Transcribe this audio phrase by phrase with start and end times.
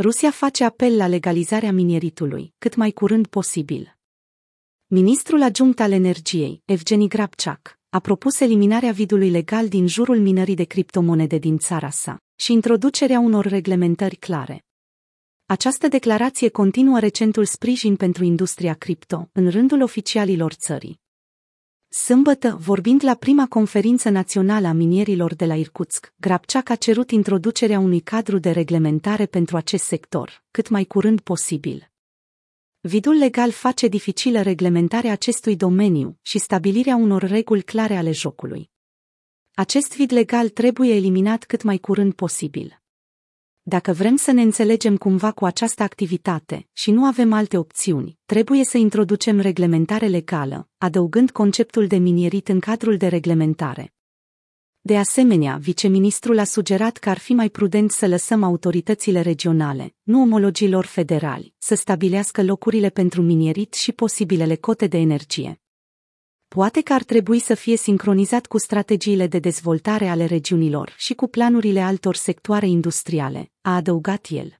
[0.00, 3.96] Rusia face apel la legalizarea minieritului, cât mai curând posibil.
[4.86, 10.64] Ministrul adjunct al energiei, Evgeni Grabchak, a propus eliminarea vidului legal din jurul minării de
[10.64, 14.64] criptomonede din țara sa și introducerea unor reglementări clare.
[15.46, 21.00] Această declarație continuă recentul sprijin pentru industria cripto în rândul oficialilor țării.
[22.04, 27.78] Sâmbătă, vorbind la prima conferință națională a minierilor de la Irkutsk, Grabceac a cerut introducerea
[27.78, 31.90] unui cadru de reglementare pentru acest sector, cât mai curând posibil.
[32.80, 38.70] Vidul legal face dificilă reglementarea acestui domeniu și stabilirea unor reguli clare ale jocului.
[39.54, 42.82] Acest vid legal trebuie eliminat cât mai curând posibil.
[43.68, 48.64] Dacă vrem să ne înțelegem cumva cu această activitate și nu avem alte opțiuni, trebuie
[48.64, 53.94] să introducem reglementare legală, adăugând conceptul de minierit în cadrul de reglementare.
[54.80, 60.20] De asemenea, viceministrul a sugerat că ar fi mai prudent să lăsăm autoritățile regionale, nu
[60.20, 65.60] omologilor federali, să stabilească locurile pentru minierit și posibilele cote de energie.
[66.48, 71.26] Poate că ar trebui să fie sincronizat cu strategiile de dezvoltare ale regiunilor și cu
[71.26, 74.58] planurile altor sectoare industriale, a adăugat el.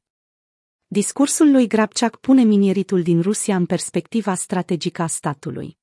[0.87, 5.79] Discursul lui Grabceac pune minieritul din Rusia în perspectiva strategică a statului.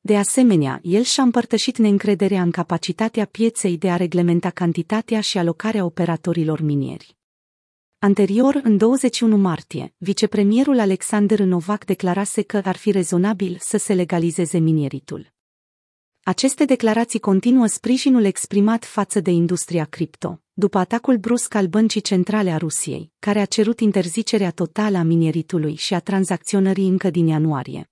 [0.00, 5.84] De asemenea, el și-a împărtășit neîncrederea în capacitatea pieței de a reglementa cantitatea și alocarea
[5.84, 7.19] operatorilor minieri.
[8.02, 14.58] Anterior, în 21 martie, vicepremierul Alexander Novak declarase că ar fi rezonabil să se legalizeze
[14.58, 15.32] minieritul.
[16.22, 22.50] Aceste declarații continuă sprijinul exprimat față de industria cripto, după atacul brusc al Băncii Centrale
[22.50, 27.89] a Rusiei, care a cerut interzicerea totală a minieritului și a tranzacționării încă din ianuarie.